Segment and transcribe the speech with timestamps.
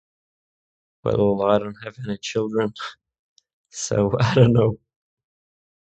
[1.03, 2.73] Well I don't have any children,
[3.69, 4.79] so I don't know